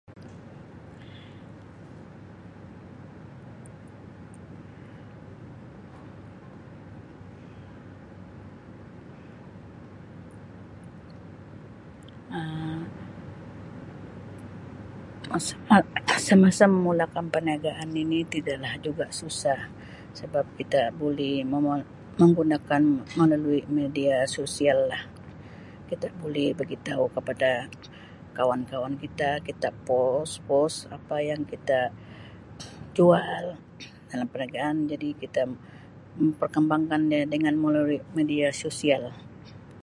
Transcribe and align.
Um 0.09 0.09
Semasa 16.21 16.69
memulakan 16.69 17.29
perniagaan 17.33 17.89
ini 18.03 18.19
tidaklah 18.33 18.73
juga 18.85 19.05
susah 19.19 19.59
sebab 20.19 20.45
kita 20.59 20.81
boleh 21.01 21.35
menggunakan 22.21 22.81
melalui 23.17 23.61
media 23.79 24.17
sosial 24.35 24.79
lah. 24.91 25.03
Kita 25.89 26.07
boleh 26.23 26.49
bagitau 26.59 27.03
kepada 27.15 27.51
kawan-kawan 28.37 28.95
kita. 29.03 29.31
Kita 29.47 29.69
post-post 29.87 30.77
apa 30.97 31.15
yang 31.29 31.41
kita 31.51 31.79
jual 32.95 33.45
dalam 34.11 34.27
perniagaan 34.31 34.77
jadi 34.91 35.09
kita 35.21 35.41
memperkembangkan 36.23 37.01
dia 37.11 37.21
dengan 37.33 37.53
melalui 37.63 37.99
media 38.19 38.49
sosial 38.63 39.03